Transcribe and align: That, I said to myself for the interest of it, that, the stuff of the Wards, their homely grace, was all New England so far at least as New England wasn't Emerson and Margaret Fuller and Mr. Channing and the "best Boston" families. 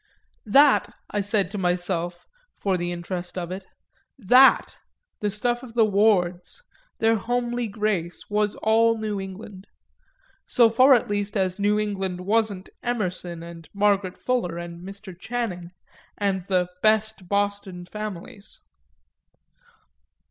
That, 0.47 0.95
I 1.11 1.21
said 1.21 1.51
to 1.51 1.59
myself 1.59 2.25
for 2.55 2.75
the 2.75 2.91
interest 2.91 3.37
of 3.37 3.51
it, 3.51 3.67
that, 4.17 4.75
the 5.19 5.29
stuff 5.29 5.61
of 5.61 5.75
the 5.75 5.85
Wards, 5.85 6.63
their 6.97 7.17
homely 7.17 7.67
grace, 7.67 8.27
was 8.27 8.55
all 8.63 8.97
New 8.97 9.21
England 9.21 9.67
so 10.43 10.71
far 10.71 10.95
at 10.95 11.07
least 11.07 11.37
as 11.37 11.59
New 11.59 11.79
England 11.79 12.21
wasn't 12.21 12.69
Emerson 12.81 13.43
and 13.43 13.69
Margaret 13.75 14.17
Fuller 14.17 14.57
and 14.57 14.81
Mr. 14.81 15.15
Channing 15.15 15.69
and 16.17 16.47
the 16.47 16.67
"best 16.81 17.27
Boston" 17.27 17.85
families. 17.85 18.59